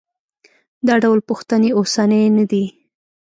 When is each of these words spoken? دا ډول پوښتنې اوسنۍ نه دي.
دا 0.87 0.95
ډول 1.03 1.19
پوښتنې 1.29 1.69
اوسنۍ 1.77 2.23
نه 2.37 2.45
دي. 2.51 2.65